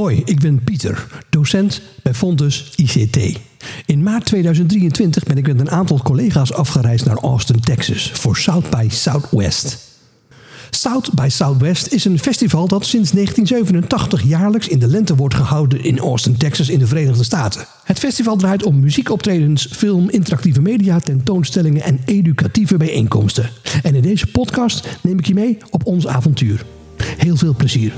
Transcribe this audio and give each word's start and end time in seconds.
Hoi, 0.00 0.22
ik 0.24 0.40
ben 0.40 0.64
Pieter, 0.64 1.06
docent 1.30 1.80
bij 2.02 2.14
Fontes 2.14 2.72
ICT. 2.76 3.38
In 3.86 4.02
maart 4.02 4.24
2023 4.24 5.22
ben 5.22 5.36
ik 5.36 5.46
met 5.46 5.60
een 5.60 5.70
aantal 5.70 6.02
collega's 6.02 6.52
afgereisd 6.52 7.04
naar 7.04 7.16
Austin, 7.16 7.60
Texas 7.60 8.10
voor 8.10 8.36
South 8.36 8.70
by 8.70 8.86
Southwest. 8.90 9.78
South 10.70 11.14
by 11.14 11.28
Southwest 11.28 11.92
is 11.92 12.04
een 12.04 12.18
festival 12.18 12.68
dat 12.68 12.86
sinds 12.86 13.10
1987 13.10 14.22
jaarlijks 14.22 14.68
in 14.68 14.78
de 14.78 14.86
lente 14.86 15.16
wordt 15.16 15.34
gehouden 15.34 15.84
in 15.84 15.98
Austin, 15.98 16.36
Texas 16.36 16.68
in 16.68 16.78
de 16.78 16.86
Verenigde 16.86 17.24
Staten. 17.24 17.66
Het 17.84 17.98
festival 17.98 18.36
draait 18.36 18.64
om 18.64 18.80
muziekoptredens, 18.80 19.68
film, 19.72 20.10
interactieve 20.10 20.60
media, 20.60 20.98
tentoonstellingen 20.98 21.82
en 21.82 22.00
educatieve 22.04 22.76
bijeenkomsten. 22.76 23.50
En 23.82 23.94
in 23.94 24.02
deze 24.02 24.26
podcast 24.26 24.88
neem 25.02 25.18
ik 25.18 25.26
je 25.26 25.34
mee 25.34 25.58
op 25.70 25.86
ons 25.86 26.06
avontuur. 26.06 26.64
Heel 27.16 27.36
veel 27.36 27.54
plezier. 27.54 27.92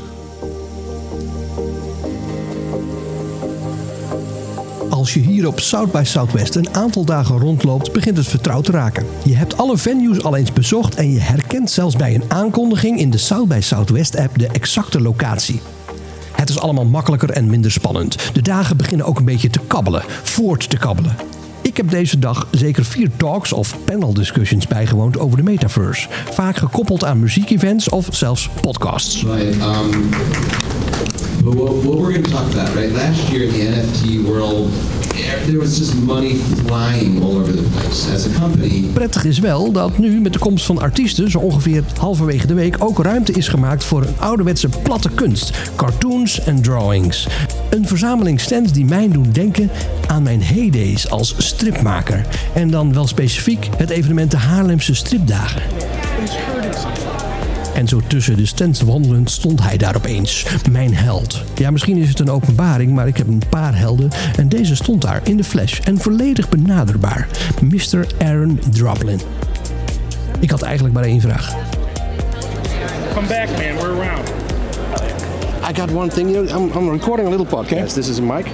Als 5.02 5.14
je 5.14 5.20
hier 5.20 5.46
op 5.46 5.60
South 5.60 5.92
by 5.92 6.02
Southwest 6.04 6.54
een 6.54 6.74
aantal 6.74 7.04
dagen 7.04 7.38
rondloopt, 7.38 7.92
begint 7.92 8.16
het 8.16 8.28
vertrouwd 8.28 8.64
te 8.64 8.70
raken. 8.70 9.06
Je 9.24 9.36
hebt 9.36 9.56
alle 9.56 9.78
venues 9.78 10.22
al 10.22 10.36
eens 10.36 10.52
bezocht 10.52 10.94
en 10.94 11.12
je 11.12 11.18
herkent 11.18 11.70
zelfs 11.70 11.96
bij 11.96 12.14
een 12.14 12.24
aankondiging 12.28 12.98
in 12.98 13.10
de 13.10 13.18
South 13.18 13.48
by 13.48 13.58
Southwest 13.60 14.18
app 14.18 14.38
de 14.38 14.46
exacte 14.46 15.00
locatie. 15.00 15.60
Het 16.32 16.48
is 16.48 16.58
allemaal 16.58 16.84
makkelijker 16.84 17.30
en 17.30 17.50
minder 17.50 17.70
spannend. 17.70 18.16
De 18.32 18.42
dagen 18.42 18.76
beginnen 18.76 19.06
ook 19.06 19.18
een 19.18 19.24
beetje 19.24 19.50
te 19.50 19.60
kabbelen, 19.66 20.02
voort 20.22 20.70
te 20.70 20.76
kabbelen. 20.76 21.16
Ik 21.62 21.76
heb 21.76 21.90
deze 21.90 22.18
dag 22.18 22.46
zeker 22.50 22.84
vier 22.84 23.10
talks 23.16 23.52
of 23.52 23.76
panel 23.84 24.14
discussions 24.14 24.66
bijgewoond 24.66 25.18
over 25.18 25.36
de 25.36 25.42
metaverse. 25.42 26.08
Vaak 26.30 26.56
gekoppeld 26.56 27.04
aan 27.04 27.20
muziekevents 27.20 27.88
of 27.88 28.08
zelfs 28.10 28.48
podcasts. 28.60 29.22
Um, 29.22 30.08
but 31.44 31.54
what, 31.54 31.72
what 31.84 31.98
we're 31.98 32.12
going 32.12 32.22
to 32.22 32.30
talk 32.30 32.52
about, 32.52 32.74
right? 32.74 32.92
Last 32.92 33.32
year 33.32 33.44
in 33.44 33.50
the 33.50 33.64
NFT 33.64 34.24
world, 34.24 34.70
there 35.46 35.58
was 35.58 35.78
just 35.78 35.94
money 35.94 36.34
flying 36.34 37.22
all 37.22 37.36
over 37.36 37.52
the 37.52 37.62
place. 37.62 38.10
As 38.14 38.26
a 38.26 38.40
company, 38.40 38.90
Prettig 38.92 39.24
is 39.24 39.38
wel 39.38 39.72
dat 39.72 39.98
nu 39.98 40.20
met 40.20 40.32
de 40.32 40.38
komst 40.38 40.64
van 40.64 40.78
artiesten, 40.78 41.30
zo 41.30 41.38
ongeveer 41.38 41.84
halverwege 41.98 42.46
de 42.46 42.54
week, 42.54 42.76
ook 42.78 42.98
ruimte 42.98 43.32
is 43.32 43.48
gemaakt 43.48 43.84
voor 43.84 44.02
een 44.02 44.14
ouderwetse 44.18 44.68
platte 44.82 45.10
kunst, 45.10 45.50
cartoons 45.76 46.40
en 46.40 46.62
drawings. 46.62 47.26
Een 47.70 47.86
verzameling 47.86 48.40
stands 48.40 48.72
die 48.72 48.84
mij 48.84 49.08
doen 49.08 49.30
denken 49.32 49.70
aan 50.06 50.22
mijn 50.22 50.42
heydays 50.42 51.10
als 51.10 51.34
stripmaker. 51.38 52.26
En 52.54 52.70
dan 52.70 52.92
wel 52.92 53.06
specifiek 53.06 53.68
het 53.76 53.90
evenement 53.90 54.30
de 54.30 54.36
Haarlemse 54.36 54.94
Stripdagen. 54.94 55.62
En 57.74 57.88
zo 57.88 58.00
tussen 58.06 58.36
de 58.36 58.46
stands 58.46 58.80
wandelend 58.80 59.30
stond 59.30 59.62
hij 59.62 59.76
daar 59.76 59.96
opeens. 59.96 60.46
Mijn 60.70 60.94
held. 60.94 61.42
Ja, 61.54 61.70
misschien 61.70 61.96
is 61.96 62.08
het 62.08 62.20
een 62.20 62.30
openbaring, 62.30 62.92
maar 62.92 63.06
ik 63.06 63.16
heb 63.16 63.26
een 63.26 63.42
paar 63.48 63.78
helden. 63.78 64.10
En 64.36 64.48
deze 64.48 64.76
stond 64.76 65.02
daar 65.02 65.20
in 65.24 65.36
de 65.36 65.44
flash 65.44 65.78
en 65.80 65.98
volledig 65.98 66.48
benaderbaar. 66.48 67.28
Mr. 67.62 68.06
Aaron 68.18 68.60
Droplin. 68.70 69.20
Ik 70.40 70.50
had 70.50 70.62
eigenlijk 70.62 70.94
maar 70.94 71.04
één 71.04 71.20
vraag. 71.20 71.54
Come 73.14 73.26
back, 73.26 73.48
man. 73.48 73.76
We're 73.76 74.00
around. 74.00 74.28
I 75.70 75.74
got 75.74 75.92
one 75.92 76.08
thing. 76.08 76.36
I'm, 76.36 76.70
I'm 76.76 76.90
recording 76.90 77.26
a 77.26 77.30
little 77.30 77.46
podcast. 77.46 77.94
This 77.94 78.08
is 78.08 78.18
a 78.18 78.22
mic, 78.22 78.46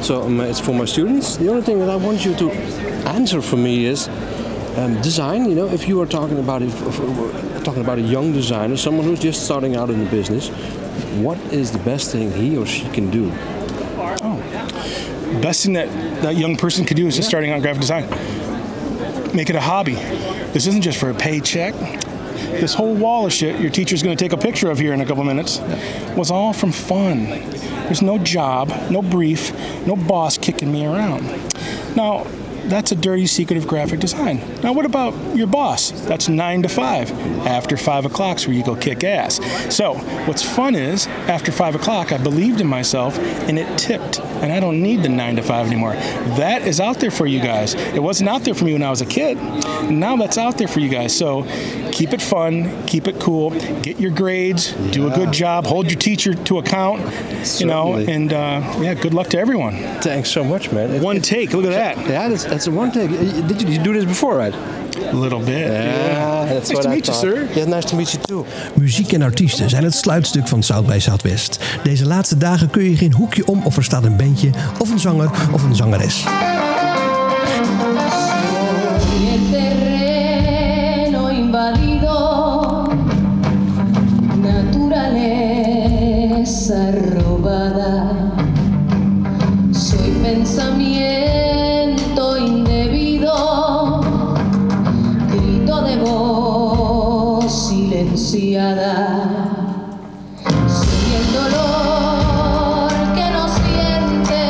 so 0.00 0.22
um, 0.22 0.40
it's 0.40 0.60
for 0.60 0.74
my 0.74 0.86
students. 0.86 1.36
The 1.36 1.48
only 1.48 1.62
thing 1.62 1.78
that 1.78 1.88
I 1.88 2.04
want 2.04 2.22
you 2.22 2.34
to 2.34 2.50
answer 3.04 3.42
for 3.42 3.58
me 3.58 3.86
is 3.86 4.08
um, 4.80 5.00
design. 5.02 5.48
You 5.48 5.54
know, 5.54 5.68
if 5.68 5.86
you 5.86 6.00
are 6.00 6.06
talking 6.06 6.38
about 6.38 6.62
if, 6.62 6.74
if 6.82 7.64
talking 7.64 7.82
about 7.82 7.98
a 7.98 8.02
young 8.02 8.32
designer, 8.32 8.76
someone 8.76 9.04
who's 9.04 9.20
just 9.20 9.44
starting 9.44 9.76
out 9.76 9.90
in 9.90 10.02
the 10.02 10.10
business, 10.10 10.48
what 11.18 11.38
is 11.52 11.70
the 11.70 11.78
best 11.78 12.12
thing 12.12 12.32
he 12.32 12.56
or 12.56 12.66
she 12.66 12.88
can 12.90 13.10
do? 13.10 13.30
Best 15.40 15.64
thing 15.64 15.74
that 15.74 15.88
that 16.22 16.36
young 16.36 16.56
person 16.56 16.84
could 16.84 16.96
do 16.96 17.06
is 17.06 17.16
just 17.16 17.28
starting 17.28 17.50
out 17.50 17.62
graphic 17.62 17.80
design. 17.80 18.08
Make 19.34 19.48
it 19.50 19.56
a 19.56 19.60
hobby. 19.60 19.94
This 20.52 20.66
isn't 20.66 20.82
just 20.82 20.98
for 20.98 21.10
a 21.10 21.14
paycheck. 21.14 21.74
This 22.60 22.74
whole 22.74 22.94
wall 22.94 23.26
of 23.26 23.32
shit 23.32 23.60
your 23.60 23.70
teacher's 23.70 24.02
going 24.02 24.16
to 24.16 24.22
take 24.22 24.32
a 24.32 24.36
picture 24.36 24.70
of 24.70 24.78
here 24.78 24.92
in 24.92 25.00
a 25.00 25.06
couple 25.06 25.22
minutes 25.24 25.60
was 26.16 26.30
all 26.30 26.52
from 26.52 26.72
fun. 26.72 27.24
There's 27.84 28.02
no 28.02 28.18
job, 28.18 28.72
no 28.90 29.02
brief, 29.02 29.52
no 29.86 29.94
boss 29.94 30.36
kicking 30.36 30.72
me 30.72 30.86
around. 30.86 31.24
Now, 31.96 32.26
that's 32.70 32.92
a 32.92 32.96
dirty 32.96 33.26
secret 33.26 33.56
of 33.56 33.66
graphic 33.66 34.00
design. 34.00 34.40
Now, 34.62 34.72
what 34.72 34.86
about 34.86 35.14
your 35.36 35.46
boss? 35.46 35.90
That's 35.90 36.28
nine 36.28 36.62
to 36.62 36.68
five. 36.68 37.10
After 37.46 37.76
five 37.76 38.04
o'clock's 38.04 38.46
where 38.46 38.56
you 38.56 38.64
go 38.64 38.76
kick 38.76 39.04
ass. 39.04 39.40
So, 39.74 39.94
what's 40.26 40.42
fun 40.42 40.74
is, 40.74 41.06
after 41.28 41.52
five 41.52 41.74
o'clock, 41.74 42.12
I 42.12 42.18
believed 42.18 42.60
in 42.60 42.66
myself 42.66 43.18
and 43.18 43.58
it 43.58 43.78
tipped. 43.78 44.20
And 44.20 44.52
I 44.52 44.60
don't 44.60 44.80
need 44.82 45.02
the 45.02 45.08
nine 45.08 45.36
to 45.36 45.42
five 45.42 45.66
anymore. 45.66 45.94
That 46.36 46.62
is 46.66 46.80
out 46.80 47.00
there 47.00 47.10
for 47.10 47.26
you 47.26 47.40
guys. 47.40 47.74
It 47.74 48.02
wasn't 48.02 48.30
out 48.30 48.42
there 48.42 48.54
for 48.54 48.64
me 48.64 48.72
when 48.72 48.82
I 48.82 48.90
was 48.90 49.00
a 49.00 49.06
kid. 49.06 49.36
Now 49.90 50.16
that's 50.16 50.38
out 50.38 50.56
there 50.56 50.68
for 50.68 50.80
you 50.80 50.88
guys. 50.88 51.16
So, 51.16 51.42
keep 52.00 52.14
it 52.14 52.22
fun, 52.22 52.52
keep 52.86 53.06
it 53.06 53.18
cool, 53.20 53.50
get 53.82 53.98
your 54.00 54.10
grades, 54.14 54.72
do 54.92 55.06
a 55.06 55.10
good 55.10 55.32
job, 55.32 55.66
hold 55.66 55.84
your 55.90 55.98
teacher 55.98 56.32
to 56.44 56.56
account, 56.58 56.98
you 57.60 57.66
know, 57.66 57.92
Certainly. 57.92 58.12
and 58.14 58.32
uh, 58.32 58.62
yeah, 58.82 58.94
good 58.94 59.12
luck 59.12 59.26
to 59.28 59.38
everyone. 59.38 59.74
Thanks 60.00 60.30
so 60.30 60.42
much, 60.42 60.70
man. 60.72 60.90
It- 60.94 61.02
One 61.02 61.16
it- 61.18 61.24
take, 61.24 61.52
look 61.52 61.64
at 61.66 61.72
that. 61.72 61.96
Yeah, 62.08 62.28
that's, 62.30 62.44
that's 62.44 62.66
a 62.68 62.70
one 62.70 62.90
take. 62.90 63.10
Did 63.10 63.20
you, 63.36 63.42
did 63.42 63.68
you 63.68 63.82
do 63.82 63.92
this 63.92 64.04
before, 64.06 64.36
right? 64.44 64.54
A 65.12 65.16
little 65.16 65.40
bit. 65.40 65.68
that's 65.68 66.68
Nice 66.68 66.72
what 66.74 66.82
to 66.82 66.88
I 66.90 66.94
meet 66.94 67.06
you, 67.06 67.14
sir. 67.14 67.48
Yeah, 67.54 67.66
nice 67.68 67.86
to 67.90 67.96
meet 67.96 68.10
you 68.12 68.22
too. 68.22 68.44
Muziek 68.74 69.12
en 69.12 69.22
artiesten 69.22 69.68
zijn 69.70 69.84
het 69.84 69.94
sluitstuk 69.94 70.48
van 70.48 70.62
South 70.62 70.86
by 70.86 70.98
Southwest. 70.98 71.58
Deze 71.82 72.06
laatste 72.06 72.36
dagen 72.38 72.70
kun 72.70 72.84
je 72.90 72.96
geen 72.96 73.12
hoekje 73.12 73.46
om 73.46 73.60
of 73.64 73.76
er 73.76 73.84
staat 73.84 74.04
een 74.04 74.16
bandje, 74.16 74.50
of 74.78 74.90
een 74.90 74.98
zanger 74.98 75.30
of 75.52 75.62
een 75.64 75.74
zangeres. 75.74 76.24
Silenciada. 98.20 99.26
Soy 100.68 101.14
el 101.16 101.32
dolor 101.32 102.90
que 103.14 103.30
no 103.30 103.48
siente. 103.48 104.42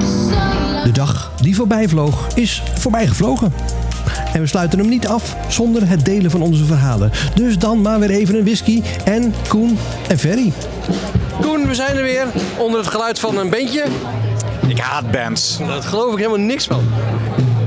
Soy 0.00 0.72
la 0.72 0.84
De 0.84 0.92
dag 0.92 1.32
die 1.40 1.56
voorbij 1.56 1.88
vloog, 1.88 2.26
is 2.34 2.62
voorbij 2.74 3.06
gevlogen. 3.06 3.52
En 4.32 4.40
we 4.40 4.46
sluiten 4.46 4.78
hem 4.78 4.88
niet 4.88 5.06
af 5.06 5.36
zonder 5.48 5.88
het 5.88 6.04
delen 6.04 6.30
van 6.30 6.42
onze 6.42 6.64
verhalen. 6.64 7.10
Dus 7.34 7.58
dan 7.58 7.80
maar 7.80 7.98
weer 7.98 8.10
even 8.10 8.34
een 8.34 8.44
whisky 8.44 8.82
en 9.04 9.34
Koen 9.48 9.78
en 10.08 10.18
Ferry. 10.18 10.52
Koen, 11.40 11.66
we 11.66 11.74
zijn 11.74 11.96
er 11.96 12.02
weer. 12.02 12.26
Onder 12.58 12.80
het 12.80 12.88
geluid 12.88 13.18
van 13.18 13.38
een 13.38 13.50
bandje. 13.50 13.84
Ik 14.66 14.78
haat 14.78 15.10
bands. 15.10 15.58
Daar 15.58 15.82
geloof 15.82 16.12
ik 16.12 16.18
helemaal 16.18 16.46
niks 16.46 16.66
van. 16.66 16.82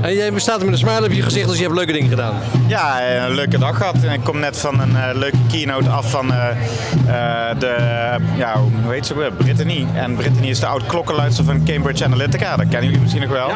En 0.02 0.14
jij 0.14 0.38
staat 0.38 0.58
er 0.58 0.64
met 0.64 0.74
een 0.74 0.88
smile 0.88 1.04
op 1.04 1.12
je 1.12 1.22
gezicht 1.22 1.48
als 1.48 1.56
je 1.56 1.62
hebt 1.62 1.74
leuke 1.74 1.92
dingen 1.92 2.08
gedaan. 2.08 2.34
Ja, 2.66 3.12
een 3.26 3.34
leuke 3.34 3.58
dag 3.58 3.76
gehad. 3.76 3.94
En 4.02 4.12
Ik 4.12 4.24
kom 4.24 4.38
net 4.38 4.58
van 4.58 4.80
een 4.80 4.96
eh, 4.96 5.14
leuke 5.14 5.36
keynote 5.50 5.88
af 5.88 6.10
van 6.10 6.32
eh, 6.32 6.48
eh, 6.50 7.58
de, 7.58 7.76
ja, 8.36 8.56
hoe 8.82 8.92
heet 8.92 9.06
ze 9.06 9.14
weer? 9.14 9.32
Brittany. 9.32 9.86
En 9.94 10.16
Brittany 10.16 10.48
is 10.48 10.60
de 10.60 10.66
oud 10.66 10.86
klokkenluidster 10.86 11.44
van 11.44 11.64
Cambridge 11.64 12.04
Analytica. 12.04 12.56
Dat 12.56 12.68
kennen 12.68 12.84
jullie 12.84 13.00
misschien 13.00 13.22
nog 13.22 13.30
wel. 13.30 13.50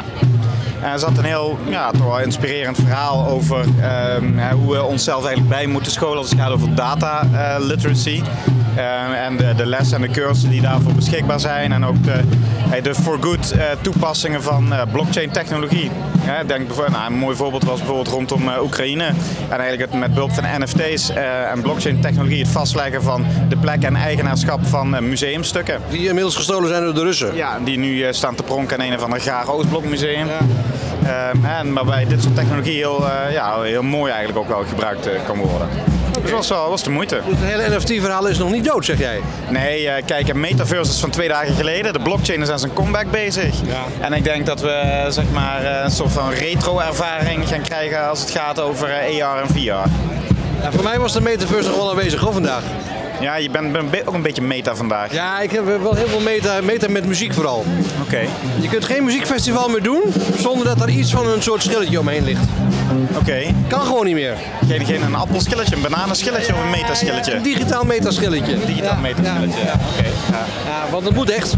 En 0.83 0.93
er 0.93 0.99
zat 0.99 1.19
een 1.19 1.25
heel 1.25 1.59
ja, 1.69 1.91
toch 1.91 2.05
wel 2.05 2.21
inspirerend 2.21 2.77
verhaal 2.77 3.27
over 3.27 3.65
ehm, 3.81 4.51
hoe 4.53 4.73
we 4.73 4.83
onszelf 4.83 5.25
eigenlijk 5.25 5.49
bij 5.49 5.67
moeten 5.67 5.93
scholen 5.93 6.19
als 6.19 6.31
het 6.31 6.39
gaat 6.39 6.51
over 6.51 6.75
data 6.75 7.27
eh, 7.33 7.65
literacy. 7.65 8.23
Ehm, 8.77 9.13
en 9.13 9.37
de, 9.37 9.55
de 9.57 9.67
lessen 9.67 9.97
en 9.97 10.03
de 10.03 10.21
cursussen 10.21 10.51
die 10.51 10.61
daarvoor 10.61 10.93
beschikbaar 10.93 11.41
zijn. 11.41 11.73
En 11.73 11.85
ook 11.85 12.05
de, 12.05 12.21
de 12.83 12.95
for 12.95 13.19
good 13.21 13.51
eh, 13.51 13.65
toepassingen 13.81 14.43
van 14.43 14.73
eh, 14.73 14.83
blockchain 14.93 15.31
technologie. 15.31 15.91
Denk, 16.47 16.67
bijvoorbeeld- 16.67 16.97
nou, 16.97 17.13
een 17.13 17.19
mooi 17.19 17.37
voorbeeld 17.37 17.65
was 17.65 17.79
bijvoorbeeld 17.79 18.09
rondom 18.09 18.49
eh, 18.49 18.63
Oekraïne. 18.63 19.05
En 19.49 19.59
eigenlijk 19.61 19.91
het 19.91 20.01
met 20.01 20.15
behulp 20.15 20.33
van 20.33 20.45
NFT's 20.63 21.11
en 21.53 21.61
blockchain 21.63 22.01
technologie 22.01 22.39
het 22.39 22.49
vastleggen 22.49 23.03
van 23.03 23.25
de 23.49 23.57
plek 23.57 23.83
en 23.83 23.97
eigenaarschap 23.97 24.67
van 24.67 25.09
museumstukken. 25.09 25.81
Die 25.89 26.07
inmiddels 26.09 26.37
gestolen 26.37 26.69
zijn 26.69 26.83
door 26.85 26.95
de 26.95 27.03
Russen. 27.03 27.35
Ja, 27.35 27.59
die 27.65 27.79
nu 27.79 28.07
staan 28.15 28.35
te 28.35 28.43
pronken 28.43 28.79
in 28.79 28.93
een 28.93 28.99
of 28.99 29.05
ander 29.05 29.21
graag 29.21 29.51
Oostblokmuseum. 29.51 30.27
Ehm, 31.05 31.45
en 31.45 31.73
waarbij 31.73 32.07
dit 32.07 32.23
soort 32.23 32.35
technologie 32.35 32.75
heel, 32.75 33.05
ja, 33.31 33.63
heel 33.63 33.83
mooi 33.83 34.13
eigenlijk 34.13 34.39
ook 34.39 34.49
wel 34.49 34.65
gebruikt 34.69 35.09
kan 35.27 35.37
worden. 35.39 35.69
Dus 36.27 36.35
was, 36.35 36.49
wel, 36.49 36.69
was 36.69 36.83
de 36.83 36.91
moeite. 36.91 37.21
Dus 37.29 37.39
het 37.39 37.49
hele 37.49 37.77
NFT-verhaal 37.77 38.27
is 38.27 38.39
nog 38.39 38.51
niet 38.51 38.65
dood, 38.65 38.85
zeg 38.85 38.99
jij. 38.99 39.21
Nee, 39.49 39.89
eh, 39.89 40.05
kijk, 40.07 40.29
een 40.29 40.41
metaverse 40.41 40.93
is 40.93 41.01
van 41.01 41.11
twee 41.11 41.29
dagen 41.29 41.55
geleden. 41.55 41.93
De 41.93 41.99
blockchain 41.99 42.43
is 42.43 42.49
aan 42.49 42.59
zijn 42.59 42.73
comeback 42.73 43.11
bezig. 43.11 43.55
En 44.01 44.13
ik 44.13 44.25
denk 44.25 44.47
dat 44.47 44.61
we 44.61 44.71
eh, 44.71 45.11
zeg 45.11 45.25
maar, 45.33 45.65
eh, 45.65 45.85
een 45.85 45.91
soort 45.91 46.13
van 46.13 46.31
retro-ervaring 46.31 47.49
gaan 47.49 47.63
krijgen 47.63 48.09
als 48.09 48.21
het 48.21 48.31
gaat 48.31 48.61
over 48.61 48.89
AR 48.89 49.41
en 49.41 49.49
VR. 49.49 49.61
Ja, 49.61 50.73
voor 50.73 50.85
mij 50.85 50.99
was 50.99 51.13
de 51.13 51.21
metaverse 51.21 51.69
nog 51.69 51.77
wel 51.77 51.91
aanwezig 51.91 52.21
hoor 52.21 52.33
vandaag. 52.33 52.63
Ja, 53.21 53.37
je 53.37 53.51
bent 53.51 53.73
bent 53.73 53.85
een 53.85 53.91
be- 53.91 54.03
ook 54.05 54.15
een 54.15 54.23
beetje 54.23 54.43
meta 54.43 54.75
vandaag. 54.75 55.13
Ja, 55.13 55.41
ik 55.41 55.51
heb 55.51 55.65
wel 55.83 55.95
heel 55.95 56.07
veel 56.09 56.21
meta, 56.21 56.61
meta 56.63 56.89
met 56.89 57.07
muziek 57.07 57.35
vooral. 57.35 57.65
Oké. 58.03 58.21
Je 58.61 58.69
kunt 58.69 58.85
geen 58.85 59.05
muziekfestival 59.05 59.69
meer 59.69 59.83
doen 59.83 60.01
zonder 60.39 60.67
dat 60.67 60.81
er 60.81 60.89
iets 60.89 61.11
van 61.11 61.27
een 61.29 61.43
soort 61.43 61.63
schilletje 61.63 61.99
omheen 62.01 62.25
ligt. 62.25 62.45
Oké. 63.19 63.43
Kan 63.69 63.81
gewoon 63.81 64.05
niet 64.05 64.15
meer. 64.15 64.35
Geen, 64.69 64.87
geen 64.87 65.03
een 65.03 65.15
appelschilletje, 65.15 65.77
een 65.77 65.83
bananenschilletje 65.83 66.53
of 66.55 66.63
een 66.63 66.71
metaschilletje? 66.71 67.35
Een 67.35 67.43
digitaal 67.43 67.85
metaschilletje. 67.85 68.57
Digitaal 68.67 68.97
metaschilletje, 69.01 69.65
ja. 69.65 69.73
Oké. 69.97 70.09
Ja. 70.31 70.45
Ja, 70.67 70.91
want 70.91 71.05
het 71.05 71.15
moet 71.15 71.31
echt. 71.31 71.55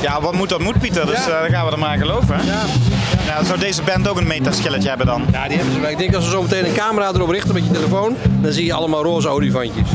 Ja, 0.00 0.20
wat 0.20 0.34
moet 0.34 0.48
dat 0.48 0.60
moet, 0.60 0.78
Pieter. 0.78 1.06
Dus 1.06 1.24
Ja. 1.26 1.30
eh, 1.34 1.40
dan 1.40 1.50
gaan 1.50 1.66
we 1.66 1.72
er 1.72 1.78
maar 1.78 1.88
aan 1.88 1.98
geloven. 1.98 2.36
Ja. 2.46 2.62
Ja, 3.26 3.44
zou 3.44 3.58
deze 3.58 3.82
band 3.82 4.08
ook 4.08 4.16
een 4.18 4.26
metaschilletje 4.26 4.88
hebben 4.88 5.06
dan? 5.06 5.24
Ja, 5.32 5.48
die 5.48 5.56
hebben 5.56 5.74
ze 5.74 5.80
wel. 5.80 5.90
Ik 5.90 5.98
denk 5.98 6.14
als 6.14 6.24
we 6.24 6.30
zo 6.30 6.42
meteen 6.42 6.66
een 6.66 6.74
camera 6.74 7.08
erop 7.14 7.28
richten 7.30 7.54
met 7.54 7.64
je 7.64 7.70
telefoon, 7.70 8.16
dan 8.40 8.52
zie 8.52 8.64
je 8.64 8.72
allemaal 8.72 9.02
roze 9.02 9.28
olifantjes. 9.28 9.88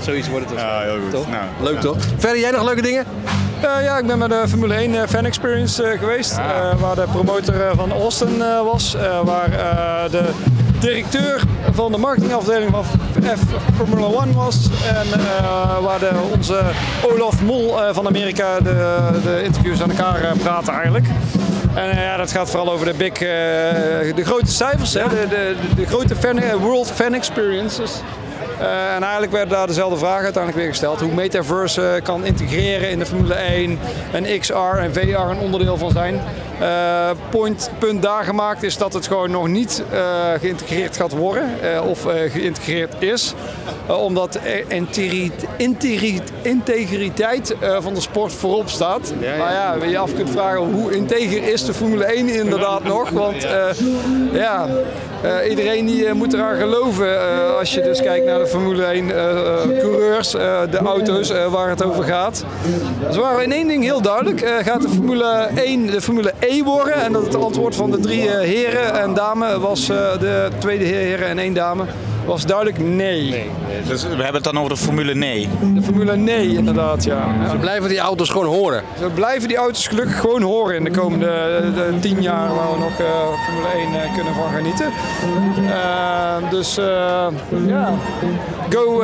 Zoiets 0.00 0.28
wordt 0.28 0.50
het 0.50 0.58
Ja, 0.58 0.80
heel 0.80 0.98
goed. 1.02 1.10
Toch? 1.10 1.28
Nou, 1.30 1.42
Leuk 1.60 1.74
ja. 1.74 1.80
toch? 1.80 1.96
Verder, 2.16 2.38
jij 2.40 2.50
nog 2.50 2.64
leuke 2.64 2.82
dingen? 2.82 3.04
Eh, 3.60 3.82
ja, 3.84 3.98
ik 3.98 4.06
ben 4.06 4.18
met 4.18 4.28
de 4.30 4.44
Formule 4.48 4.74
1 4.74 4.94
eh, 4.94 5.08
Fan 5.08 5.24
Experience 5.24 5.82
eh, 5.82 5.98
geweest. 5.98 6.32
eh, 6.38 6.80
waar 6.80 6.94
de 6.94 7.04
promotor 7.12 7.54
eh, 7.66 7.70
van 7.76 7.92
Austin 7.92 8.42
eh, 8.42 8.60
was. 8.64 8.94
eh, 8.94 9.20
waar 9.24 9.52
eh, 9.52 10.10
de 10.10 10.22
directeur 10.78 11.42
van 11.72 11.92
de 11.92 11.98
marketingafdeling 11.98 12.70
van 12.70 12.84
F 13.36 13.40
Formula 13.76 14.24
1 14.24 14.32
was. 14.34 14.56
En 14.88 15.20
eh, 15.20 15.78
waar 15.82 15.98
de, 15.98 16.10
onze 16.34 16.60
Olaf 17.12 17.42
Mol 17.42 17.82
eh, 17.84 17.94
van 17.94 18.06
Amerika 18.06 18.60
de, 18.60 18.96
de 19.24 19.42
interviews 19.44 19.82
aan 19.82 19.90
elkaar 19.90 20.22
eh, 20.22 20.30
praten 20.42 20.72
eigenlijk. 20.72 21.06
En 21.74 22.00
ja, 22.00 22.16
dat 22.16 22.32
gaat 22.32 22.50
vooral 22.50 22.72
over 22.72 22.86
de, 22.86 22.94
big, 22.96 23.12
eh, 23.12 24.14
de 24.14 24.24
grote 24.24 24.50
cijfers, 24.50 24.94
hè, 24.94 25.02
de, 25.08 25.26
de, 25.28 25.54
de 25.76 25.86
grote 25.86 26.16
fan, 26.16 26.40
World 26.60 26.90
Fan 26.94 27.14
Experiences. 27.14 27.92
Eh, 28.60 28.94
en 28.94 29.02
eigenlijk 29.02 29.32
werden 29.32 29.54
daar 29.54 29.66
dezelfde 29.66 29.98
vragen 29.98 30.24
uiteindelijk 30.24 30.62
weer 30.62 30.72
gesteld. 30.72 31.00
Hoe 31.00 31.14
Metaverse 31.14 31.88
eh, 31.88 32.02
kan 32.02 32.24
integreren 32.24 32.90
in 32.90 32.98
de 32.98 33.06
Formule 33.06 33.34
1 33.34 33.78
en 34.12 34.38
XR 34.38 34.54
en 34.54 34.92
VR 34.92 34.98
een 35.00 35.38
onderdeel 35.38 35.76
van 35.76 35.90
zijn. 35.90 36.20
Point, 37.30 37.70
punt 37.78 38.02
daar 38.02 38.24
gemaakt 38.24 38.62
is 38.62 38.76
dat 38.76 38.92
het 38.92 39.06
gewoon 39.06 39.30
nog 39.30 39.48
niet 39.48 39.82
eh, 39.92 40.00
geïntegreerd 40.40 40.96
gaat 40.96 41.12
worden 41.12 41.62
eh, 41.62 41.88
of 41.88 42.06
geïntegreerd 42.28 42.94
is. 42.98 43.34
Omdat 43.86 44.38
integriteit 46.42 47.54
van 47.78 47.94
de 47.94 48.00
sport 48.00 48.32
voorop 48.32 48.68
staat. 48.68 49.12
Maar 49.38 49.52
ja, 49.52 49.76
je 49.82 49.88
je 49.88 49.98
af 49.98 50.14
kunt 50.14 50.30
vragen 50.30 50.72
hoe 50.72 50.94
integer 50.94 51.48
is 51.48 51.64
de 51.64 51.74
Formule 51.74 52.04
1 52.04 52.28
inderdaad 52.28 52.84
nog. 52.84 53.10
Want 53.10 53.46
ja, 54.32 54.66
iedereen 55.48 55.86
die 55.86 56.14
moet 56.14 56.32
eraan 56.32 56.56
geloven 56.56 57.18
als 57.58 57.74
je 57.74 57.82
dus 57.82 58.02
kijkt 58.02 58.26
naar 58.26 58.38
de 58.38 58.46
Formule 58.46 58.84
1 58.84 59.10
eh, 59.10 59.28
eh, 59.62 59.80
coureurs, 59.80 60.30
de 60.70 60.78
auto's 60.84 61.32
waar 61.50 61.68
het 61.68 61.84
over 61.84 62.04
gaat. 62.04 62.44
Ze 63.12 63.20
waren 63.20 63.42
in 63.42 63.52
één 63.52 63.68
ding 63.68 63.82
heel 63.82 64.00
duidelijk. 64.00 64.60
Gaat 64.64 64.82
de 64.82 64.88
Formule 64.88 65.48
1 65.54 65.86
de 65.86 66.00
Formule 66.00 66.32
En 66.48 67.12
dat 67.12 67.24
het 67.24 67.34
antwoord 67.34 67.74
van 67.74 67.90
de 67.90 68.00
drie 68.00 68.30
eh, 68.30 68.40
heren 68.40 69.00
en 69.00 69.14
dame 69.14 69.60
was, 69.60 69.88
eh, 69.88 70.18
de 70.18 70.48
tweede 70.58 70.84
heren 70.84 71.26
en 71.26 71.38
één 71.38 71.54
dame, 71.54 71.84
was 72.28 72.44
duidelijk 72.46 72.78
nee. 72.78 73.50
Dus 73.86 74.02
we 74.02 74.08
hebben 74.08 74.34
het 74.34 74.44
dan 74.44 74.58
over 74.58 74.70
de 74.70 74.76
Formule 74.76 75.14
Nee. 75.14 75.48
De 75.74 75.82
Formule 75.82 76.16
nee 76.16 76.48
inderdaad, 76.56 77.04
ja. 77.04 77.14
ja. 77.42 77.50
Ze 77.50 77.56
blijven 77.56 77.88
die 77.88 77.98
auto's 77.98 78.28
gewoon 78.30 78.46
horen. 78.46 78.82
We 79.00 79.08
blijven 79.10 79.48
die 79.48 79.56
auto's 79.56 79.86
gelukkig 79.86 80.20
gewoon 80.20 80.42
horen 80.42 80.76
in 80.76 80.84
de 80.84 80.90
komende 80.90 81.26
eh, 81.26 81.74
de 81.74 81.98
tien 82.00 82.22
jaar 82.22 82.54
waar 82.54 82.72
we 82.72 82.78
nog 82.78 82.98
eh, 82.98 83.06
Formule 83.44 83.68
1 83.68 84.02
eh, 84.02 84.14
kunnen 84.14 84.34
van 84.34 84.50
genieten. 84.56 84.86
Eh, 85.66 86.50
dus 86.50 86.76
eh, 86.78 87.26
ja, 87.66 87.94
go 88.70 89.02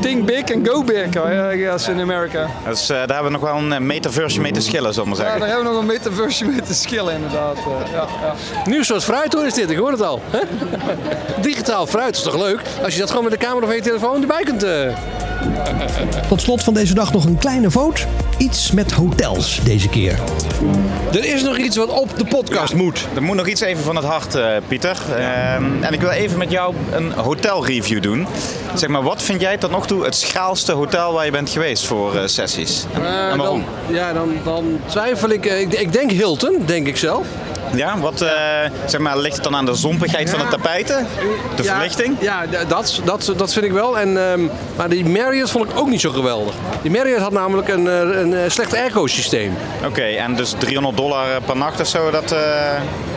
think 0.00 0.26
big 0.26 0.54
and 0.54 0.68
go 0.68 0.82
big, 0.84 1.06
I 1.06 1.58
guess 1.64 1.88
in 1.88 2.00
America. 2.00 2.46
Dus 2.68 2.82
eh, 2.90 2.96
daar 2.96 3.06
hebben 3.06 3.24
we 3.24 3.38
nog 3.38 3.40
wel 3.40 3.56
een 3.56 3.86
metaverse 3.86 4.40
mee 4.40 4.52
te 4.52 4.60
schillen, 4.60 4.94
zullen 4.94 5.10
we 5.10 5.16
maar 5.16 5.26
Ja, 5.26 5.32
zeggen. 5.32 5.40
daar 5.40 5.48
hebben 5.48 5.66
we 5.66 5.72
nog 5.72 5.80
een 5.80 5.94
metaverse 5.96 6.44
mee 6.44 6.60
te 6.62 6.74
skillen 6.74 7.14
inderdaad. 7.14 7.56
eh, 7.56 7.92
ja, 7.92 8.06
ja. 8.22 8.34
Nieuw 8.70 8.82
soort 8.82 9.04
fruit 9.04 9.32
hoor 9.32 9.46
is 9.46 9.54
dit, 9.54 9.70
ik 9.70 9.76
hoor 9.76 9.90
het 9.90 10.02
al. 10.02 10.20
hè? 10.30 10.38
Digitaal 11.42 11.86
fruit 11.86 12.16
is 12.16 12.22
toch 12.22 12.36
leuk? 12.36 12.51
Als 12.84 12.92
je 12.94 12.98
dat 13.00 13.08
gewoon 13.08 13.24
met 13.24 13.32
de 13.32 13.38
camera 13.38 13.66
van 13.66 13.74
je 13.74 13.82
telefoon 13.82 14.20
erbij 14.20 14.42
kunt... 14.42 14.62
eh, 14.62 14.86
Tot 16.28 16.40
slot 16.40 16.62
van 16.62 16.74
deze 16.74 16.94
dag 16.94 17.12
nog 17.12 17.24
een 17.24 17.38
kleine 17.38 17.70
vote. 17.70 18.02
Iets 18.38 18.70
met 18.72 18.92
hotels 18.92 19.60
deze 19.64 19.88
keer. 19.88 20.18
Er 21.12 21.24
is 21.34 21.42
nog 21.42 21.56
iets 21.58 21.76
wat 21.76 21.88
op 21.88 22.18
de 22.18 22.24
podcast 22.24 22.74
moet. 22.74 23.06
Er 23.14 23.22
moet 23.22 23.36
nog 23.36 23.46
iets 23.46 23.60
even 23.60 23.84
van 23.84 23.96
het 23.96 24.04
hart, 24.04 24.34
eh, 24.34 24.46
Pieter. 24.68 24.96
Ehm, 25.16 25.64
en 25.82 25.92
ik 25.92 26.00
wil 26.00 26.10
even 26.10 26.38
met 26.38 26.50
jou 26.50 26.74
een 26.92 27.12
hotelreview 27.12 28.02
doen. 28.02 28.26
Zeg 28.74 28.88
maar, 28.88 29.02
wat 29.02 29.22
vind 29.22 29.40
jij 29.40 29.56
tot 29.58 29.70
nog 29.70 29.86
toe 29.86 30.04
het 30.04 30.14
schraalste 30.16 30.72
hotel 30.72 31.12
waar 31.12 31.24
je 31.24 31.30
bent 31.30 31.50
geweest 31.50 31.84
voor 31.86 32.16
eh, 32.16 32.22
sessies? 32.26 32.84
En, 32.94 33.02
en 33.06 33.36
waarom? 33.38 33.64
dan, 33.86 33.94
ja, 33.96 34.12
dan, 34.12 34.28
dan 34.44 34.80
twijfel 34.86 35.30
ik, 35.30 35.44
ik. 35.46 35.72
Ik 35.72 35.92
denk 35.92 36.10
Hilton, 36.10 36.62
denk 36.66 36.86
ik 36.86 36.96
zelf. 36.96 37.26
Ja, 37.74 37.98
wat 37.98 38.20
eh, 38.20 38.30
zeg 38.86 39.00
maar, 39.00 39.18
ligt 39.18 39.34
het 39.34 39.44
dan 39.44 39.56
aan 39.56 39.64
de 39.64 39.74
zompigheid 39.74 40.30
van 40.30 40.38
de 40.38 40.46
tapijten? 40.48 41.06
De 41.56 41.62
Ja, 41.62 41.72
verlichting? 41.74 42.16
Ja, 42.20 42.46
dat, 42.68 43.00
dat, 43.04 43.32
dat 43.36 43.52
vind 43.52 43.64
ik 43.64 43.72
wel. 43.72 43.98
En, 43.98 44.30
ehm, 44.30 44.40
maar 44.76 44.88
die 44.88 45.04
Marriott 45.04 45.50
vond 45.50 45.70
ik 45.70 45.78
ook 45.78 45.88
niet 45.88 46.00
zo 46.00 46.10
geweldig. 46.10 46.54
Die 46.82 46.90
Marriott 46.90 47.22
had 47.22 47.32
namelijk 47.32 47.68
een, 47.68 47.88
eh, 47.88 47.98
een, 47.98 48.34
eh, 48.34 48.50
slecht 48.50 48.74
airco-systeem. 48.74 49.56
Oké, 49.86 50.02
en 50.02 50.34
dus 50.34 50.54
300 50.58 50.96
dollar 50.96 51.26
per 51.46 51.56
nacht 51.56 51.80
of 51.80 51.86
zo, 51.86 52.10
dat 52.10 52.32
eh, 52.32 52.40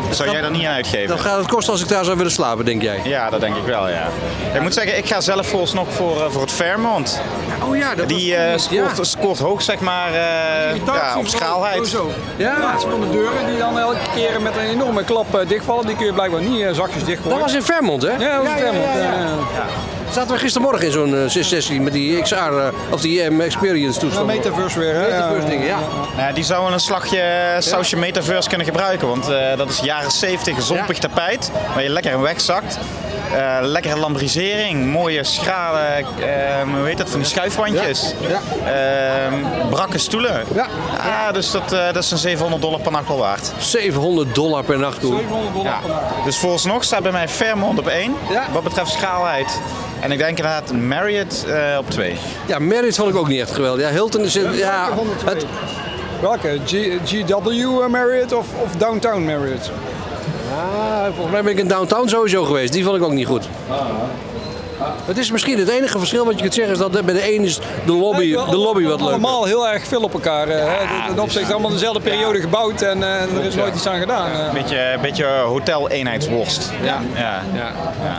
zou 0.10 0.32
jij 0.32 0.42
er 0.42 0.52
niet 0.52 0.66
aan 0.66 0.74
uitgeven? 0.74 1.08
Dat 1.08 1.20
gaat 1.20 1.38
het 1.38 1.48
kosten 1.48 1.74
als 1.74 1.82
ik 1.82 1.88
daar 1.88 2.04
zou 2.04 2.18
willen 2.18 2.32
slapen, 2.32 2.66
denk 2.66 2.82
jij? 2.82 3.00
Ja, 3.04 3.30
dat 3.30 3.40
denk 3.40 3.56
ik 3.56 3.64
wel, 3.66 3.90
ja. 3.90 4.08
Ik 4.54 4.62
moet 4.62 4.74
zeggen, 4.74 4.98
ik 4.98 5.06
ga 5.06 5.22
zelf 5.22 5.48
vooralsnog 5.48 5.88
voor, 5.94 6.32
voor 6.32 6.42
het 6.42 6.52
Fairmont. 6.52 7.22
Oh 7.70 7.78
ja, 7.78 7.96
dat 7.96 8.08
Die 8.08 8.36
eh, 8.36 8.58
scoort, 8.58 9.08
scoort 9.08 9.40
hoog, 9.40 9.62
zeg 9.62 9.80
maar, 9.80 10.08
eh, 10.08 10.76
ja, 10.86 11.18
op 11.18 11.28
schaalheid. 11.28 11.88
Zo. 11.88 12.12
Ja. 12.36 12.56
Ja, 12.60 12.80
van 12.80 13.02
de 13.02 13.10
deuren 13.10 13.46
die 13.48 13.58
dan 13.58 13.80
elke 13.80 13.98
keer 14.16 14.42
met 14.46 14.56
een 14.58 14.70
enorme 14.70 15.04
klap 15.04 15.36
eh, 15.36 15.48
dichtvallen. 15.48 15.86
Die 15.86 15.96
kun 15.96 16.06
je 16.06 16.14
blijkbaar 16.14 16.42
niet 16.42 16.62
eh, 16.62 16.72
zakjes 16.72 17.04
dichtgooien. 17.04 17.38
Dat 17.38 17.46
was 17.48 17.56
in 17.56 17.64
Vermont, 17.64 18.02
hè? 18.02 18.12
Ja, 18.12 18.18
dat 18.18 18.46
was 18.46 18.54
in 18.54 18.58
Vermont. 18.58 18.86
ja, 18.86 18.98
ja. 18.98 19.04
Ja, 19.04 19.20
ja. 19.56 19.96
Zaten 20.16 20.34
we 20.34 20.40
gistermorgen 20.40 20.86
in 20.86 20.92
zo'n 20.92 21.16
eh, 21.16 21.22
sessie 21.28 21.82
met 21.82 21.94
die 21.94 22.22
XR, 22.22 22.36
of 22.90 23.02
die 23.02 23.22
eh, 23.22 23.46
Experience 23.46 23.94
Ja, 23.94 24.00
toestand. 24.00 24.28
Metaverse 24.28 24.80
weer, 24.80 24.94
hè? 24.94 25.02
Metaverse 25.02 25.48
dingen, 25.48 25.66
ja. 25.66 25.78
Nou, 26.18 26.34
die 26.34 26.44
zouden 26.44 26.74
een 26.74 26.80
slagje 26.80 27.56
sausje 27.60 27.98
metaverse 27.98 28.50
kunnen 28.50 28.68
gebruiken. 28.68 29.08
Want 29.08 29.30
eh, 29.30 29.58
dat 29.58 29.70
is 29.70 29.80
jaren 29.80 30.12
70 30.12 30.62
zompig 30.62 30.98
tapijt. 30.98 31.52
Waar 31.74 31.84
je 31.84 31.90
lekker 31.90 32.12
in 32.12 32.22
wegzakt. 32.22 32.80
Eh 33.34 33.58
lekkere 33.62 33.98
lambrisering. 34.00 34.86
Mooie 34.92 35.24
schrale, 35.24 35.80
eh, 35.80 36.04
hoe 36.78 36.86
heet 36.88 36.98
dat, 36.98 37.10
van 37.10 37.20
die 37.20 37.30
schuifwandjes. 37.30 38.14
Ja, 38.28 38.40
Ehm, 38.72 39.34
brakke 39.70 39.98
stoelen. 39.98 40.44
Ja. 40.54 40.68
Ja, 41.06 41.32
dus 41.32 41.52
dat, 41.52 41.74
eh, 41.74 41.86
dat 41.94 42.04
is 42.04 42.12
een 42.12 42.18
700 42.18 42.62
dollar 42.62 42.80
per 42.80 42.92
nacht 42.92 43.08
wel 43.08 43.18
waard. 43.18 43.52
700 43.58 44.36
dollar 44.36 44.64
per 44.64 44.80
nacht, 44.80 45.02
hoor. 45.02 45.12
700 45.16 45.54
dollar 45.54 45.72
Ja. 45.72 45.80
per 45.80 45.90
nacht. 45.90 46.26
Dus 46.26 46.38
vooralsnog 46.38 46.84
staat 46.84 47.04
bij 47.04 47.12
mij 47.12 47.28
Fairmont 47.30 47.80
op 47.80 47.88
1. 47.88 48.16
Ja. 48.30 48.44
Wat 48.54 48.64
betreft 48.64 48.92
schaalheid. 48.92 49.60
En 50.00 50.12
ik 50.12 50.18
denk 50.18 50.30
inderdaad 50.38 50.72
Marriott 50.74 51.46
eh, 51.48 51.78
op 51.78 51.90
2. 51.90 52.16
Ja, 52.46 52.60
Marriott 52.60 52.96
vond 52.96 53.10
ik 53.10 53.16
ook 53.16 53.28
niet 53.28 53.40
echt 53.42 53.52
geweldig. 53.52 53.82
Ja, 53.86 53.92
Hilton 53.92 54.22
is... 54.22 54.34
het- 54.34 54.58
Ja, 54.58 54.90
het, 55.26 55.46
Welke? 56.22 56.60
G- 56.66 57.10
GW 57.10 57.88
Marriott 57.90 58.34
of, 58.34 58.46
of 58.64 58.72
Downtown 58.78 59.24
Marriott? 59.26 59.72
Ah, 60.52 61.06
volgens 61.06 61.32
mij 61.32 61.44
ben 61.44 61.52
ik 61.52 61.60
in 61.60 61.68
Downtown 61.68 62.08
sowieso 62.08 62.44
geweest. 62.44 62.74
Die 62.74 62.84
vond 62.84 62.98
ik 62.98 63.04
ook 63.04 63.12
niet 63.12 63.28
goed. 63.28 63.50
Het 65.06 65.18
is 65.18 65.32
misschien 65.32 65.58
het 65.60 65.70
enige 65.70 65.98
verschil 66.00 66.26
wat 66.26 66.34
je 66.36 66.42
kunt 66.42 66.54
zeggen 66.54 66.74
is 66.74 66.80
dat 66.80 66.92
bij 67.06 67.14
de 67.14 67.36
een 67.36 67.44
is 67.44 67.60
de 67.86 67.92
lobby, 67.94 68.32
de 68.32 68.58
lobby 68.58 68.84
wat 68.84 69.00
leuker. 69.00 69.06
Allemaal 69.08 69.44
heel 69.46 69.68
erg 69.70 69.88
veel 69.88 70.02
op 70.02 70.14
elkaar. 70.14 70.48
eh, 70.48 70.66
hè. 70.66 71.12
In 71.12 71.20
opzicht 71.22 71.52
allemaal 71.52 71.72
dezelfde 71.72 72.00
periode 72.00 72.40
gebouwd 72.42 72.82
en 72.82 73.04
eh, 73.04 73.22
er 73.38 73.44
is 73.48 73.56
nooit 73.56 73.76
iets 73.76 73.88
aan 73.88 74.00
gedaan. 74.00 74.32
eh. 74.32 74.54
Beetje, 74.54 74.98
beetje 75.02 75.26
hotel-eenheidsworst. 75.26 76.72
Ja. 76.84 77.02
Ja. 77.16 77.42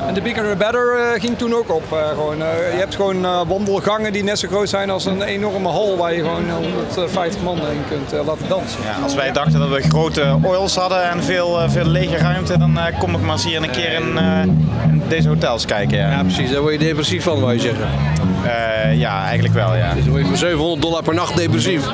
En 0.09 0.15
de 0.15 0.21
Bigger 0.21 0.51
the 0.51 0.57
Better 0.57 0.97
eh, 0.99 1.21
ging 1.21 1.39
toen 1.39 1.55
ook 1.55 1.75
op. 1.75 1.93
eh, 1.93 2.09
gewoon, 2.09 2.43
eh, 2.43 2.73
je 2.73 2.79
hebt 2.79 2.95
gewoon 2.95 3.25
eh, 3.25 3.41
wandelgangen 3.49 4.13
die 4.13 4.25
net 4.25 4.39
zo 4.39 4.49
groot 4.49 4.69
zijn 4.69 4.91
als 4.91 5.05
een 5.05 5.23
enorme 5.23 5.69
hal 5.69 5.97
waar 5.97 6.13
je 6.15 6.21
gewoon 6.23 6.51
150 6.51 7.43
man 7.43 7.57
in 7.59 7.85
kunt 7.89 8.13
eh, 8.13 8.27
laten 8.27 8.49
dansen. 8.49 8.79
Ja, 8.85 9.03
als 9.03 9.15
wij 9.15 9.33
dachten 9.33 9.61
dat 9.61 9.69
we 9.69 9.83
grote 9.83 10.37
oils 10.43 10.77
hadden 10.77 11.03
en 11.11 11.23
veel, 11.23 11.61
eh, 11.61 11.71
veel 11.71 11.85
lege 11.87 12.17
ruimte, 12.17 12.59
dan 12.59 12.79
eh, 12.79 12.99
kom 12.99 13.15
ik 13.15 13.21
maar 13.21 13.33
eens 13.33 13.45
hier 13.45 13.63
een 13.63 13.71
keer 13.71 13.93
in, 13.93 14.19
eh, 14.19 14.43
in 14.89 15.03
deze 15.09 15.29
hotels 15.29 15.65
kijken. 15.65 15.99
Ja, 15.99 16.11
Ja, 16.11 16.25
precies. 16.47 16.53
Daar 16.53 16.61
word 16.61 16.73
je 16.73 16.79
depressief 16.89 17.23
van, 17.23 17.41
wou 17.41 17.53
je 17.53 17.61
zeggen. 17.61 17.87
Eh, 18.45 18.99
ja 18.99 19.25
eigenlijk 19.25 19.55
wel. 19.55 19.77
Ja, 19.77 19.93
Dus 19.95 20.03
dan 20.03 20.11
word 20.11 20.23
je 20.23 20.29
voor 20.29 20.37
700 20.37 20.83
dollar 20.83 21.03
per 21.03 21.15
nacht 21.15 21.37
depressief. 21.37 21.87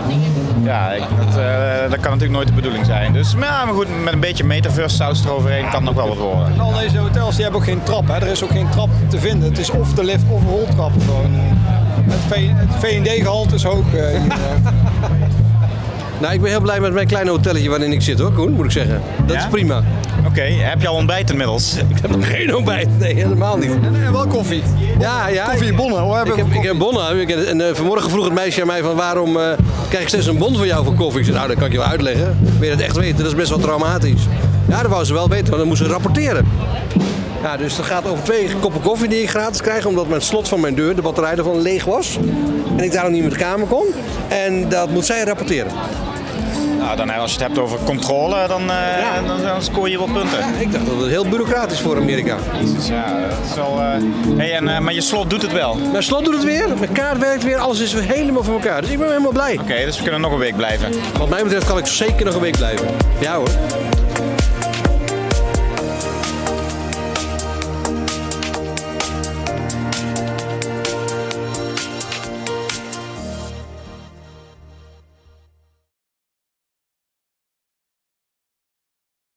ja 0.65 0.91
ik, 0.91 1.03
dat, 1.19 1.37
eh, 1.39 1.81
dat 1.81 2.01
kan 2.01 2.11
natuurlijk 2.11 2.31
nooit 2.31 2.49
de 2.49 2.55
bedoeling 2.55 2.87
zijn. 2.87 3.13
Dus 3.13 3.35
maar, 3.35 3.49
ja, 3.49 3.65
maar 3.65 3.75
goed, 3.75 3.87
met 4.05 4.13
een 4.13 4.21
beetje 4.21 4.45
metaverse 4.45 4.97
saus 4.97 5.25
eroverheen 5.25 5.63
kan 5.71 5.87
het 5.87 5.95
nog 5.95 5.95
wel 5.95 6.09
wat 6.09 6.17
worden. 6.17 6.53
En 6.53 6.61
al 6.61 6.73
deze 6.73 6.99
hotels 6.99 7.35
die 7.35 7.43
hebben 7.43 7.61
ook 7.61 7.67
geen 7.67 7.83
trap. 7.83 8.09
Hè. 8.09 8.15
Er 8.15 8.27
is 8.27 8.43
ook 8.45 8.51
geen 8.51 8.69
trap 8.69 8.89
te 9.09 9.19
vinden. 9.19 9.49
Het 9.49 9.59
is 9.59 9.71
of 9.71 9.93
de 9.95 10.05
lift 10.05 10.25
of 10.29 10.41
een 10.43 10.49
roltrap. 10.49 10.93
Gewoon, 11.05 11.35
eh. 11.35 11.41
het 12.13 12.21
V- 12.29 12.49
het 12.55 12.75
V&D-gehalte 12.79 13.55
is 13.55 13.63
hoog 13.63 13.95
eh, 13.95 14.09
hier. 14.21 14.33
Nou, 16.23 16.35
ik 16.35 16.41
ben 16.41 16.51
heel 16.51 16.61
blij 16.61 16.81
met 16.81 16.93
mijn 16.93 17.07
kleine 17.07 17.31
hotelletje 17.31 17.69
waarin 17.69 17.93
ik 17.93 18.03
zit 18.03 18.19
hoor, 18.19 18.33
Koen, 18.33 18.53
moet 18.53 18.65
ik 18.65 18.71
zeggen. 18.71 19.01
Dat 19.27 19.37
Ja? 19.37 19.43
is 19.43 19.49
prima. 19.51 19.83
Oké, 20.27 20.41
heb 20.43 20.81
je 20.81 20.89
al 20.89 20.95
ontbijt 20.95 21.31
inmiddels? 21.31 21.77
Ik 21.95 21.99
heb 22.03 22.11
nog 22.11 22.29
geen 22.31 22.57
ontbijt. 22.57 22.89
Nee, 22.99 23.15
helemaal 23.15 23.57
niet. 23.57 23.71
Wel 24.13 24.27
koffie. 24.27 24.63
Ja, 24.99 25.29
ja. 25.29 25.45
Koffiebonnen. 25.45 26.01
Hoe 26.03 26.17
heb 26.17 26.27
Ik 26.27 26.37
heb, 26.37 26.47
ik 26.53 26.63
heb 26.63 26.79
bonnen. 26.79 27.21
Ik 27.21 27.29
heb- 27.29 27.45
en, 27.45 27.61
eh, 27.69 27.75
vanmorgen 27.75 28.11
vroeg 28.11 28.25
het 28.25 28.35
meisje 28.35 28.61
aan 28.61 28.67
mij 28.67 28.83
van 28.83 28.95
waarom 28.97 29.37
eh, 29.37 29.43
krijg 29.89 30.03
ik 30.03 30.09
steeds 30.09 30.27
een 30.27 30.39
bon 30.39 30.57
voor 30.57 30.67
jou 30.67 30.85
voor 30.85 30.95
koffie? 30.95 31.19
Ik 31.19 31.25
zei, 31.25 31.37
nou, 31.37 31.49
dat 31.49 31.57
kan 31.57 31.67
ik 31.67 31.73
je 31.73 31.79
wel 31.79 31.87
uitleggen. 31.89 32.39
Wil 32.59 32.69
je 32.69 32.75
het 32.75 32.81
echt 32.85 32.97
weten? 32.97 33.17
Dat 33.17 33.27
is 33.27 33.35
best 33.35 33.49
wel 33.49 33.59
traumatisch. 33.59 34.23
Ja, 34.69 34.83
dat 34.83 34.91
wou 34.91 35.05
ze 35.05 35.13
wel 35.13 35.29
weten, 35.29 35.47
want 35.47 35.59
dan 35.59 35.67
moest 35.69 35.83
ze 35.83 35.89
rapporteren. 35.89 36.47
Ja, 37.43 37.57
dus 37.57 37.77
het 37.77 37.87
gaat 37.87 38.07
over 38.09 38.25
twee 38.25 38.49
koppen 38.61 38.81
koffie 38.81 39.09
die 39.09 39.23
ik 39.23 39.31
gratis 39.31 39.61
krijg, 39.61 39.87
omdat 39.87 40.09
mijn 40.09 40.23
slot 40.23 40.49
van 40.49 40.61
mijn 40.61 40.75
deur, 40.75 40.95
de 40.97 41.03
batterij 41.03 41.35
ervan, 41.37 41.61
leeg 41.61 41.85
was. 41.85 42.19
En 42.77 42.85
ik 42.85 42.93
daarom 42.93 43.13
niet 43.13 43.23
met 43.23 43.33
de 43.33 43.39
kamer 43.39 43.67
kon. 43.67 43.85
En 44.29 44.69
dat 44.69 44.91
moet 44.91 45.05
zij 45.07 45.25
rapporteren. 45.25 45.73
Nou, 46.83 46.97
dan, 46.97 47.11
als 47.11 47.33
je 47.35 47.39
het 47.39 47.47
hebt 47.47 47.59
over 47.59 47.79
controle, 47.85 48.47
dan, 48.49 48.71
eh, 48.71 49.27
dan, 49.27 49.43
dan 49.43 49.63
scoor 49.63 49.89
je 49.89 49.99
wel 49.99 50.09
punten. 50.13 50.39
Ik 50.59 50.73
dacht 50.73 50.87
dat 50.87 51.01
het 51.01 51.09
heel 51.09 51.25
bureaucratisch 51.29 51.81
voor 51.81 51.97
Amerika. 51.97 52.37
Jezus, 52.61 52.89
ja, 52.89 53.21
dat 53.29 53.39
is 53.51 53.55
wel... 53.55 53.79
eh, 53.81 54.37
Hey, 54.37 54.53
en, 54.57 54.69
eh, 54.69 54.79
maar 54.79 54.93
je 54.93 55.01
slot 55.01 55.31
doet 55.31 55.43
het 55.43 55.53
wel. 55.53 55.71
Oké, 55.71 55.89
Mijn 55.91 56.03
slot 56.03 56.25
doet 56.25 56.35
het 56.35 56.45
weer, 56.45 56.69
mijn 56.79 56.93
kaart 56.93 57.19
werkt 57.19 57.45
weer, 57.45 57.59
alles 57.59 57.81
is 57.81 57.93
weer 57.93 58.03
helemaal 58.03 58.43
voor 58.45 58.55
elkaar. 58.55 58.81
Dus 58.81 58.91
ik 58.91 58.99
ben 58.99 59.09
helemaal 59.09 59.33
blij. 59.33 59.59
dus 59.67 59.97
we 59.97 60.03
kunnen 60.03 60.21
nog 60.21 60.33
een 60.33 60.39
week 60.39 60.57
blijven. 60.57 60.93
Wat 61.19 61.29
mij 61.29 61.43
betreft 61.43 61.67
kan 61.67 61.79
ik 61.79 61.87
zeker 61.87 62.25
nog 62.25 62.35
een 62.35 62.41
week 62.41 62.57
blijven. 62.57 62.87
Ja 63.19 63.35
hoor. 63.35 63.49